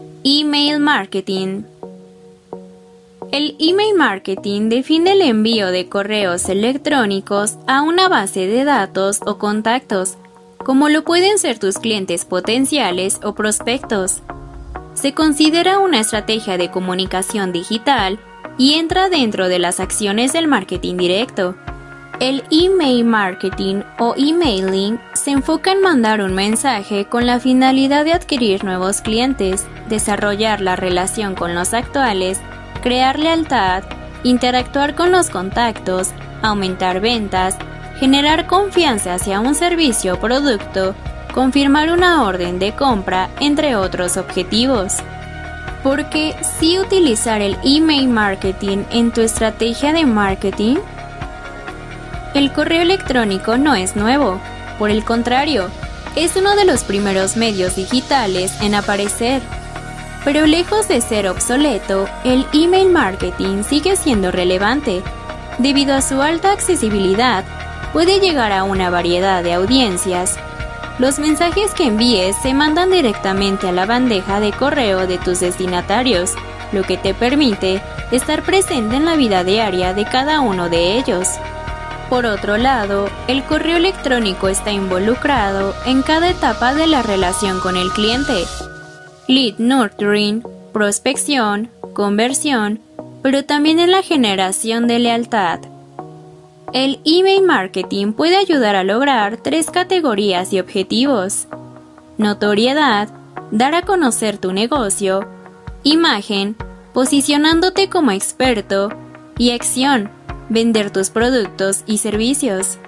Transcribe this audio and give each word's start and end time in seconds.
Email 0.00 0.78
marketing. 0.78 1.64
El 3.32 3.56
email 3.58 3.96
marketing 3.96 4.68
define 4.68 5.14
el 5.14 5.22
envío 5.22 5.72
de 5.72 5.88
correos 5.88 6.48
electrónicos 6.48 7.56
a 7.66 7.82
una 7.82 8.08
base 8.08 8.46
de 8.46 8.64
datos 8.64 9.18
o 9.26 9.38
contactos, 9.38 10.16
como 10.58 10.88
lo 10.88 11.02
pueden 11.02 11.38
ser 11.38 11.58
tus 11.58 11.78
clientes 11.78 12.24
potenciales 12.24 13.18
o 13.24 13.34
prospectos. 13.34 14.22
Se 14.94 15.14
considera 15.14 15.80
una 15.80 15.98
estrategia 15.98 16.58
de 16.58 16.70
comunicación 16.70 17.50
digital 17.50 18.20
y 18.56 18.74
entra 18.74 19.08
dentro 19.08 19.48
de 19.48 19.58
las 19.58 19.80
acciones 19.80 20.32
del 20.32 20.46
marketing 20.46 20.96
directo. 20.96 21.56
El 22.20 22.44
email 22.52 23.04
marketing 23.04 23.82
o 23.98 24.14
emailing 24.16 25.00
se 25.14 25.32
enfoca 25.32 25.72
en 25.72 25.80
mandar 25.80 26.20
un 26.20 26.34
mensaje 26.34 27.04
con 27.06 27.26
la 27.26 27.40
finalidad 27.40 28.04
de 28.04 28.12
adquirir 28.12 28.62
nuevos 28.64 29.00
clientes, 29.00 29.66
desarrollar 29.88 30.60
la 30.60 30.76
relación 30.76 31.34
con 31.34 31.54
los 31.54 31.74
actuales, 31.74 32.40
crear 32.82 33.18
lealtad, 33.18 33.84
interactuar 34.22 34.94
con 34.94 35.10
los 35.10 35.30
contactos, 35.30 36.10
aumentar 36.42 37.00
ventas, 37.00 37.56
generar 37.98 38.46
confianza 38.46 39.14
hacia 39.14 39.40
un 39.40 39.54
servicio 39.54 40.14
o 40.14 40.20
producto, 40.20 40.94
confirmar 41.34 41.90
una 41.90 42.24
orden 42.24 42.58
de 42.58 42.74
compra, 42.74 43.28
entre 43.40 43.76
otros 43.76 44.16
objetivos. 44.16 44.94
Porque 45.82 46.34
si 46.58 46.78
utilizar 46.78 47.40
el 47.40 47.56
email 47.64 48.08
marketing 48.08 48.84
en 48.90 49.12
tu 49.12 49.20
estrategia 49.20 49.92
de 49.92 50.06
marketing, 50.06 50.76
el 52.34 52.52
correo 52.52 52.82
electrónico 52.82 53.56
no 53.56 53.74
es 53.74 53.96
nuevo, 53.96 54.40
por 54.78 54.90
el 54.90 55.04
contrario, 55.04 55.68
es 56.14 56.36
uno 56.36 56.56
de 56.56 56.64
los 56.64 56.84
primeros 56.84 57.36
medios 57.36 57.76
digitales 57.76 58.52
en 58.60 58.74
aparecer. 58.74 59.40
Pero 60.28 60.44
lejos 60.46 60.88
de 60.88 61.00
ser 61.00 61.26
obsoleto, 61.26 62.06
el 62.22 62.46
email 62.52 62.90
marketing 62.90 63.62
sigue 63.62 63.96
siendo 63.96 64.30
relevante. 64.30 65.02
Debido 65.56 65.94
a 65.94 66.02
su 66.02 66.20
alta 66.20 66.52
accesibilidad, 66.52 67.46
puede 67.94 68.20
llegar 68.20 68.52
a 68.52 68.62
una 68.62 68.90
variedad 68.90 69.42
de 69.42 69.54
audiencias. 69.54 70.36
Los 70.98 71.18
mensajes 71.18 71.72
que 71.72 71.84
envíes 71.84 72.36
se 72.42 72.52
mandan 72.52 72.90
directamente 72.90 73.68
a 73.68 73.72
la 73.72 73.86
bandeja 73.86 74.38
de 74.38 74.52
correo 74.52 75.06
de 75.06 75.16
tus 75.16 75.40
destinatarios, 75.40 76.34
lo 76.72 76.82
que 76.82 76.98
te 76.98 77.14
permite 77.14 77.80
estar 78.10 78.42
presente 78.42 78.96
en 78.96 79.06
la 79.06 79.16
vida 79.16 79.44
diaria 79.44 79.94
de 79.94 80.04
cada 80.04 80.40
uno 80.40 80.68
de 80.68 80.98
ellos. 80.98 81.26
Por 82.10 82.26
otro 82.26 82.58
lado, 82.58 83.08
el 83.28 83.44
correo 83.44 83.78
electrónico 83.78 84.48
está 84.48 84.72
involucrado 84.72 85.74
en 85.86 86.02
cada 86.02 86.28
etapa 86.28 86.74
de 86.74 86.86
la 86.86 87.00
relación 87.00 87.60
con 87.60 87.78
el 87.78 87.88
cliente. 87.92 88.44
Lead 89.28 89.58
nurturing, 89.58 90.42
prospección, 90.72 91.68
conversión, 91.92 92.80
pero 93.22 93.44
también 93.44 93.78
en 93.78 93.90
la 93.90 94.02
generación 94.02 94.86
de 94.86 94.98
lealtad. 94.98 95.60
El 96.72 96.98
email 97.04 97.42
marketing 97.42 98.14
puede 98.14 98.38
ayudar 98.38 98.74
a 98.74 98.84
lograr 98.84 99.36
tres 99.36 99.70
categorías 99.70 100.54
y 100.54 100.60
objetivos. 100.60 101.46
Notoriedad, 102.16 103.10
dar 103.50 103.74
a 103.74 103.82
conocer 103.82 104.38
tu 104.38 104.54
negocio, 104.54 105.28
imagen, 105.82 106.56
posicionándote 106.94 107.90
como 107.90 108.12
experto, 108.12 108.88
y 109.36 109.50
acción, 109.50 110.10
vender 110.48 110.90
tus 110.90 111.10
productos 111.10 111.84
y 111.86 111.98
servicios. 111.98 112.78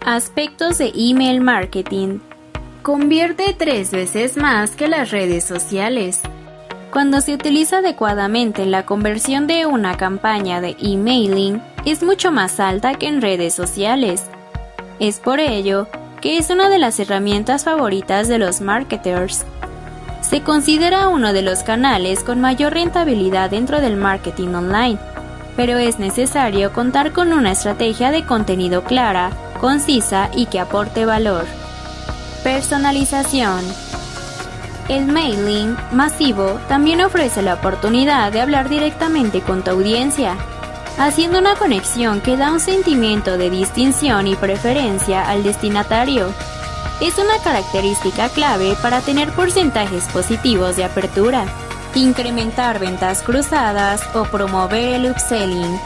Aspectos 0.00 0.78
de 0.78 0.92
email 0.94 1.42
marketing. 1.42 2.20
Convierte 2.82 3.54
tres 3.58 3.90
veces 3.90 4.36
más 4.36 4.70
que 4.72 4.88
las 4.88 5.10
redes 5.10 5.44
sociales. 5.44 6.20
Cuando 6.90 7.20
se 7.20 7.34
utiliza 7.34 7.78
adecuadamente 7.78 8.66
la 8.66 8.86
conversión 8.86 9.46
de 9.46 9.66
una 9.66 9.96
campaña 9.96 10.60
de 10.60 10.76
emailing 10.80 11.62
es 11.84 12.02
mucho 12.02 12.32
más 12.32 12.58
alta 12.58 12.94
que 12.94 13.06
en 13.06 13.20
redes 13.20 13.54
sociales. 13.54 14.24
Es 14.98 15.20
por 15.20 15.40
ello 15.40 15.88
que 16.20 16.38
es 16.38 16.50
una 16.50 16.68
de 16.68 16.78
las 16.78 16.98
herramientas 16.98 17.64
favoritas 17.64 18.28
de 18.28 18.38
los 18.38 18.60
marketers. 18.60 19.44
Se 20.20 20.42
considera 20.42 21.08
uno 21.08 21.32
de 21.32 21.42
los 21.42 21.62
canales 21.62 22.24
con 22.24 22.40
mayor 22.40 22.74
rentabilidad 22.74 23.50
dentro 23.50 23.80
del 23.80 23.96
marketing 23.96 24.54
online 24.54 24.98
pero 25.56 25.76
es 25.76 25.98
necesario 25.98 26.72
contar 26.72 27.12
con 27.12 27.34
una 27.34 27.52
estrategia 27.52 28.10
de 28.10 28.24
contenido 28.24 28.82
clara, 28.84 29.30
concisa 29.60 30.30
y 30.34 30.46
que 30.46 30.58
aporte 30.58 31.04
valor. 31.04 31.44
Personalización. 32.42 33.60
El 34.88 35.06
mailing 35.06 35.76
masivo 35.92 36.58
también 36.68 37.00
ofrece 37.00 37.42
la 37.42 37.54
oportunidad 37.54 38.32
de 38.32 38.40
hablar 38.40 38.68
directamente 38.68 39.40
con 39.40 39.62
tu 39.62 39.70
audiencia, 39.70 40.36
haciendo 40.98 41.38
una 41.38 41.54
conexión 41.54 42.20
que 42.20 42.36
da 42.36 42.52
un 42.52 42.60
sentimiento 42.60 43.38
de 43.38 43.50
distinción 43.50 44.26
y 44.26 44.34
preferencia 44.34 45.28
al 45.28 45.42
destinatario. 45.42 46.32
Es 47.00 47.18
una 47.18 47.38
característica 47.42 48.28
clave 48.28 48.76
para 48.82 49.00
tener 49.00 49.30
porcentajes 49.32 50.04
positivos 50.08 50.76
de 50.76 50.84
apertura 50.84 51.46
incrementar 51.98 52.78
ventas 52.78 53.22
cruzadas 53.22 54.02
o 54.14 54.24
promover 54.24 54.94
el 54.94 55.10
upselling. 55.10 55.80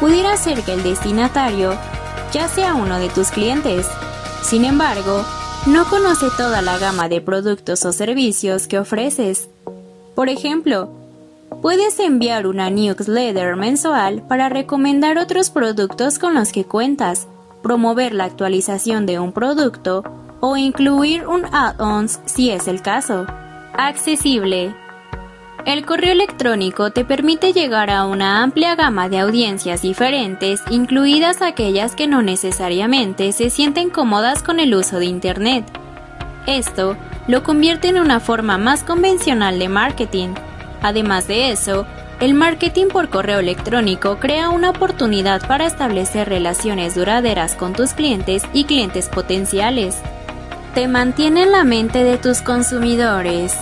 Pudiera 0.00 0.36
ser 0.36 0.62
que 0.62 0.74
el 0.74 0.82
destinatario 0.82 1.76
ya 2.32 2.48
sea 2.48 2.74
uno 2.74 2.98
de 2.98 3.08
tus 3.08 3.30
clientes. 3.30 3.86
Sin 4.42 4.64
embargo, 4.64 5.24
no 5.66 5.84
conoce 5.84 6.28
toda 6.36 6.62
la 6.62 6.78
gama 6.78 7.08
de 7.08 7.20
productos 7.20 7.84
o 7.84 7.92
servicios 7.92 8.66
que 8.66 8.78
ofreces. 8.78 9.48
Por 10.14 10.28
ejemplo, 10.28 10.88
puedes 11.60 11.98
enviar 11.98 12.46
una 12.46 12.70
newsletter 12.70 13.56
mensual 13.56 14.22
para 14.22 14.48
recomendar 14.48 15.18
otros 15.18 15.50
productos 15.50 16.18
con 16.18 16.34
los 16.34 16.52
que 16.52 16.64
cuentas, 16.64 17.26
promover 17.62 18.14
la 18.14 18.24
actualización 18.24 19.04
de 19.04 19.18
un 19.18 19.32
producto 19.32 20.04
o 20.40 20.56
incluir 20.56 21.26
un 21.26 21.44
add-ons 21.52 22.20
si 22.24 22.50
es 22.50 22.68
el 22.68 22.80
caso. 22.80 23.26
Accesible. 23.74 24.74
El 25.64 25.84
correo 25.84 26.12
electrónico 26.12 26.90
te 26.92 27.04
permite 27.04 27.52
llegar 27.52 27.90
a 27.90 28.06
una 28.06 28.42
amplia 28.42 28.74
gama 28.74 29.08
de 29.08 29.18
audiencias 29.18 29.82
diferentes, 29.82 30.62
incluidas 30.70 31.42
aquellas 31.42 31.94
que 31.94 32.06
no 32.06 32.22
necesariamente 32.22 33.32
se 33.32 33.50
sienten 33.50 33.90
cómodas 33.90 34.42
con 34.42 34.60
el 34.60 34.74
uso 34.74 34.98
de 34.98 35.06
Internet. 35.06 35.64
Esto 36.46 36.96
lo 37.26 37.42
convierte 37.42 37.88
en 37.88 37.98
una 37.98 38.20
forma 38.20 38.56
más 38.56 38.82
convencional 38.82 39.58
de 39.58 39.68
marketing. 39.68 40.30
Además 40.80 41.28
de 41.28 41.50
eso, 41.50 41.86
el 42.20 42.34
marketing 42.34 42.86
por 42.86 43.10
correo 43.10 43.40
electrónico 43.40 44.18
crea 44.18 44.48
una 44.48 44.70
oportunidad 44.70 45.46
para 45.46 45.66
establecer 45.66 46.28
relaciones 46.28 46.94
duraderas 46.94 47.54
con 47.54 47.74
tus 47.74 47.92
clientes 47.92 48.42
y 48.52 48.64
clientes 48.64 49.08
potenciales. 49.08 49.98
Te 50.74 50.88
mantiene 50.88 51.42
en 51.42 51.52
la 51.52 51.64
mente 51.64 52.04
de 52.04 52.16
tus 52.16 52.40
consumidores. 52.40 53.54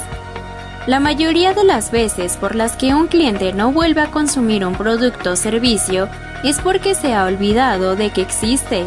La 0.86 1.00
mayoría 1.00 1.52
de 1.52 1.64
las 1.64 1.91
veces 1.91 2.36
por 2.36 2.54
las 2.54 2.76
que 2.76 2.94
un 2.94 3.08
cliente 3.08 3.52
no 3.52 3.72
vuelve 3.72 4.02
a 4.02 4.10
consumir 4.12 4.64
un 4.64 4.76
producto 4.76 5.32
o 5.32 5.36
servicio 5.36 6.08
es 6.44 6.60
porque 6.60 6.94
se 6.94 7.12
ha 7.12 7.24
olvidado 7.24 7.97
de 7.97 8.10
que 8.10 8.22
existe. 8.22 8.86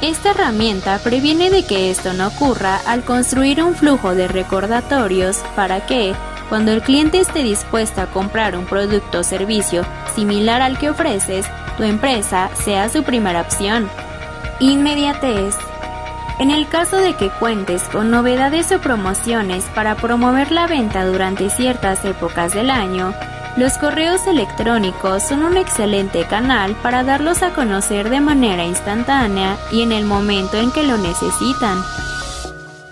Esta 0.00 0.30
herramienta 0.30 1.00
previene 1.00 1.50
de 1.50 1.64
que 1.64 1.90
esto 1.90 2.12
no 2.12 2.28
ocurra 2.28 2.78
al 2.86 3.02
construir 3.02 3.64
un 3.64 3.74
flujo 3.74 4.14
de 4.14 4.28
recordatorios 4.28 5.38
para 5.56 5.86
que, 5.86 6.14
cuando 6.48 6.70
el 6.70 6.82
cliente 6.82 7.18
esté 7.18 7.42
dispuesto 7.42 8.00
a 8.00 8.06
comprar 8.06 8.56
un 8.56 8.66
producto 8.66 9.18
o 9.18 9.24
servicio 9.24 9.84
similar 10.14 10.62
al 10.62 10.78
que 10.78 10.90
ofreces, 10.90 11.46
tu 11.76 11.82
empresa 11.82 12.48
sea 12.54 12.88
su 12.88 13.02
primera 13.02 13.40
opción. 13.40 13.90
Inmediatez. 14.60 15.56
En 16.38 16.52
el 16.52 16.68
caso 16.68 16.96
de 16.96 17.14
que 17.14 17.30
cuentes 17.30 17.82
con 17.88 18.10
novedades 18.10 18.70
o 18.70 18.80
promociones 18.80 19.64
para 19.74 19.96
promover 19.96 20.52
la 20.52 20.68
venta 20.68 21.04
durante 21.04 21.50
ciertas 21.50 22.04
épocas 22.04 22.54
del 22.54 22.70
año, 22.70 23.12
los 23.56 23.76
correos 23.76 24.24
electrónicos 24.28 25.24
son 25.24 25.42
un 25.42 25.56
excelente 25.56 26.24
canal 26.26 26.76
para 26.76 27.02
darlos 27.02 27.42
a 27.42 27.54
conocer 27.54 28.08
de 28.08 28.20
manera 28.20 28.64
instantánea 28.64 29.58
y 29.72 29.82
en 29.82 29.90
el 29.90 30.04
momento 30.04 30.58
en 30.58 30.70
que 30.70 30.84
lo 30.84 30.96
necesitan. 30.96 31.82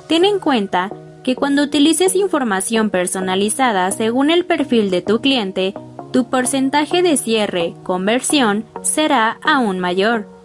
Ten 0.09 0.25
en 0.25 0.41
cuenta 0.41 0.91
que 1.23 1.37
cuando 1.37 1.63
utilices 1.63 2.17
información 2.17 2.91
personalizada 2.91 3.93
según 3.93 4.31
el 4.31 4.45
perfil 4.45 4.91
de 4.91 5.03
tu 5.03 5.21
cliente, 5.21 5.73
tu 6.13 6.29
porcentaje 6.31 7.03
de 7.03 7.17
cierre, 7.17 7.75
conversión, 7.85 8.65
será 8.83 9.39
aún 9.45 9.79
mayor. 9.79 10.36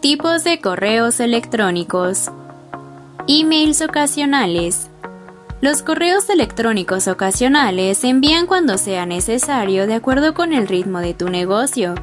Tipos 0.00 0.44
de 0.44 0.60
correos 0.60 1.20
electrónicos. 1.20 2.30
Emails 3.26 3.80
ocasionales. 3.80 4.90
Los 5.62 5.82
correos 5.82 6.28
electrónicos 6.28 7.08
ocasionales 7.08 7.98
se 7.98 8.08
envían 8.10 8.46
cuando 8.46 8.76
sea 8.76 9.06
necesario 9.06 9.86
de 9.86 9.94
acuerdo 9.94 10.34
con 10.34 10.52
el 10.52 10.68
ritmo 10.68 11.00
de 11.00 11.14
tu 11.14 11.30
negocio. 11.30 11.94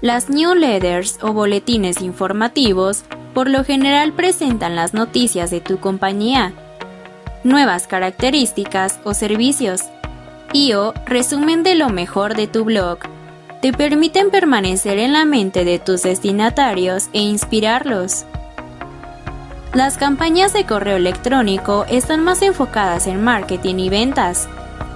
Las 0.00 0.30
newsletters 0.30 1.18
o 1.22 1.34
boletines 1.34 2.00
informativos 2.00 3.04
por 3.34 3.50
lo 3.50 3.62
general 3.62 4.14
presentan 4.14 4.74
las 4.74 4.94
noticias 4.94 5.50
de 5.50 5.60
tu 5.60 5.78
compañía. 5.78 6.52
nuevas 7.44 7.86
características 7.86 8.98
o 9.04 9.14
servicios, 9.14 9.82
y 10.52 10.72
o 10.72 10.94
resumen 11.04 11.62
de 11.62 11.74
lo 11.74 11.90
mejor 11.90 12.34
de 12.34 12.46
tu 12.46 12.64
blog. 12.64 12.98
Te 13.60 13.72
permiten 13.72 14.30
permanecer 14.30 14.98
en 14.98 15.12
la 15.14 15.24
mente 15.24 15.64
de 15.64 15.78
tus 15.78 16.02
destinatarios 16.02 17.08
e 17.14 17.20
inspirarlos. 17.20 18.26
Las 19.72 19.96
campañas 19.96 20.52
de 20.52 20.66
correo 20.66 20.96
electrónico 20.96 21.86
están 21.88 22.22
más 22.22 22.42
enfocadas 22.42 23.06
en 23.06 23.24
marketing 23.24 23.76
y 23.76 23.88
ventas. 23.88 24.48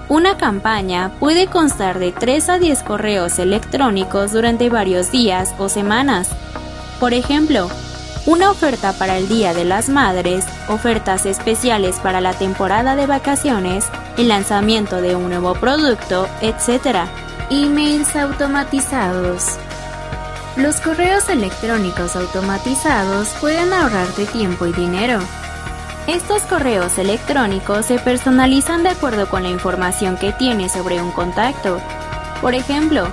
Una 0.09 0.37
campaña 0.37 1.11
puede 1.19 1.47
constar 1.47 1.97
de 1.97 2.11
3 2.11 2.49
a 2.49 2.59
10 2.59 2.83
correos 2.83 3.39
electrónicos 3.39 4.31
durante 4.31 4.69
varios 4.69 5.11
días 5.11 5.55
o 5.57 5.67
semanas. 5.67 6.29
Por 6.99 7.13
ejemplo, 7.13 7.67
una 8.27 8.51
oferta 8.51 8.93
para 8.93 9.17
el 9.17 9.27
Día 9.27 9.55
de 9.55 9.65
las 9.65 9.89
Madres, 9.89 10.45
ofertas 10.67 11.25
especiales 11.25 11.95
para 11.99 12.21
la 12.21 12.33
temporada 12.33 12.95
de 12.95 13.07
vacaciones, 13.07 13.85
el 14.17 14.27
lanzamiento 14.27 15.01
de 15.01 15.15
un 15.15 15.29
nuevo 15.29 15.55
producto, 15.55 16.27
etc. 16.41 17.07
Emails 17.53 18.15
automatizados. 18.15 19.57
Los 20.55 20.79
correos 20.79 21.27
electrónicos 21.27 22.15
automatizados 22.15 23.27
pueden 23.41 23.73
ahorrarte 23.73 24.25
tiempo 24.25 24.67
y 24.67 24.71
dinero. 24.71 25.19
Estos 26.07 26.43
correos 26.43 26.97
electrónicos 26.97 27.87
se 27.87 27.99
personalizan 27.99 28.83
de 28.83 28.89
acuerdo 28.91 29.27
con 29.29 29.43
la 29.43 29.49
información 29.49 30.15
que 30.15 30.31
tienes 30.31 30.71
sobre 30.71 31.01
un 31.01 31.11
contacto. 31.11 31.81
Por 32.39 32.53
ejemplo, 32.53 33.05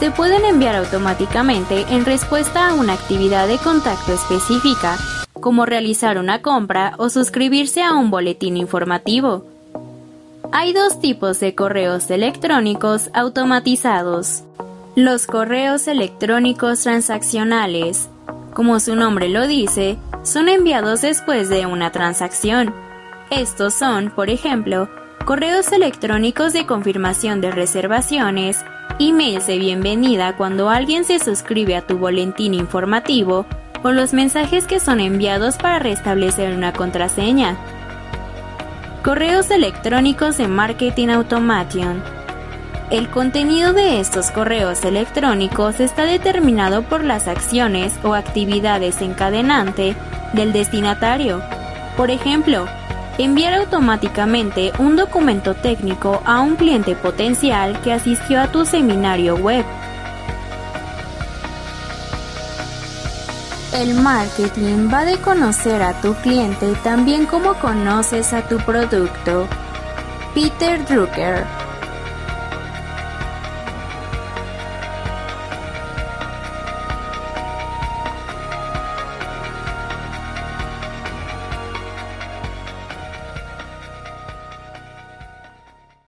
se 0.00 0.10
pueden 0.10 0.46
enviar 0.46 0.74
automáticamente 0.74 1.84
en 1.90 2.06
respuesta 2.06 2.70
a 2.70 2.74
una 2.74 2.94
actividad 2.94 3.46
de 3.46 3.58
contacto 3.58 4.14
específica, 4.14 4.96
como 5.34 5.66
realizar 5.66 6.16
una 6.16 6.40
compra 6.40 6.94
o 6.96 7.10
suscribirse 7.10 7.82
a 7.82 7.92
un 7.92 8.10
boletín 8.10 8.56
informativo. 8.56 9.51
Hay 10.54 10.74
dos 10.74 11.00
tipos 11.00 11.40
de 11.40 11.54
correos 11.54 12.10
electrónicos 12.10 13.08
automatizados. 13.14 14.44
Los 14.94 15.26
correos 15.26 15.88
electrónicos 15.88 16.82
transaccionales, 16.82 18.10
como 18.52 18.78
su 18.78 18.94
nombre 18.94 19.30
lo 19.30 19.46
dice, 19.46 19.96
son 20.22 20.50
enviados 20.50 21.00
después 21.00 21.48
de 21.48 21.64
una 21.64 21.90
transacción. 21.90 22.74
Estos 23.30 23.72
son, 23.72 24.10
por 24.10 24.28
ejemplo, 24.28 24.90
correos 25.24 25.72
electrónicos 25.72 26.52
de 26.52 26.66
confirmación 26.66 27.40
de 27.40 27.50
reservaciones, 27.50 28.62
emails 28.98 29.46
de 29.46 29.58
bienvenida 29.58 30.36
cuando 30.36 30.68
alguien 30.68 31.04
se 31.04 31.18
suscribe 31.18 31.76
a 31.76 31.86
tu 31.86 31.96
boletín 31.96 32.52
informativo 32.52 33.46
o 33.82 33.90
los 33.90 34.12
mensajes 34.12 34.66
que 34.66 34.80
son 34.80 35.00
enviados 35.00 35.56
para 35.56 35.78
restablecer 35.78 36.54
una 36.54 36.74
contraseña. 36.74 37.56
Correos 39.02 39.50
electrónicos 39.50 40.36
de 40.36 40.46
Marketing 40.46 41.08
Automation. 41.08 42.00
El 42.92 43.10
contenido 43.10 43.72
de 43.72 43.98
estos 43.98 44.30
correos 44.30 44.84
electrónicos 44.84 45.80
está 45.80 46.04
determinado 46.04 46.84
por 46.84 47.02
las 47.02 47.26
acciones 47.26 47.98
o 48.04 48.14
actividades 48.14 49.02
encadenante 49.02 49.96
del 50.34 50.52
destinatario. 50.52 51.42
Por 51.96 52.12
ejemplo, 52.12 52.66
enviar 53.18 53.54
automáticamente 53.54 54.70
un 54.78 54.94
documento 54.94 55.54
técnico 55.54 56.22
a 56.24 56.40
un 56.40 56.54
cliente 56.54 56.94
potencial 56.94 57.80
que 57.80 57.92
asistió 57.92 58.40
a 58.40 58.52
tu 58.52 58.64
seminario 58.64 59.34
web. 59.34 59.64
El 63.72 63.94
marketing 63.94 64.92
va 64.92 65.06
de 65.06 65.16
conocer 65.16 65.82
a 65.82 65.98
tu 66.02 66.12
cliente 66.16 66.74
también 66.84 67.24
como 67.24 67.54
conoces 67.54 68.34
a 68.34 68.46
tu 68.46 68.58
producto. 68.58 69.48
Peter 70.34 70.84
Drucker 70.84 71.46